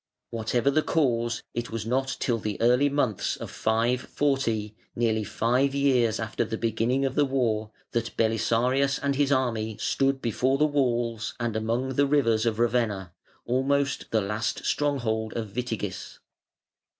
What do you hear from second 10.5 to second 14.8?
the walls and among the rivers of Ravenna, almost the last